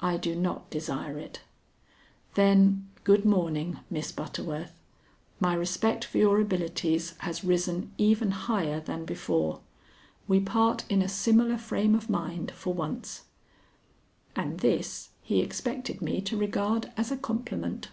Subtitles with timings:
[0.00, 1.40] "I do not desire it."
[2.34, 4.78] "Then good morning, Miss Butterworth.
[5.40, 9.60] My respect for your abilities has risen even higher than before.
[10.28, 13.22] We part in a similar frame of mind for once."
[14.36, 17.88] And this he expected me to regard as a compliment.